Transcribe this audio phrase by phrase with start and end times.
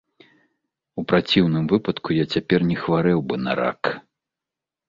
[1.01, 3.81] У праціўным выпадку я цяпер не хварэў бы на рак.